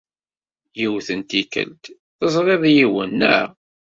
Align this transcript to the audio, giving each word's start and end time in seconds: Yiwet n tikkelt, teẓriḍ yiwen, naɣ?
Yiwet 0.79 1.09
n 1.19 1.21
tikkelt, 1.29 1.83
teẓriḍ 2.17 2.63
yiwen, 2.75 3.11
naɣ? 3.19 3.47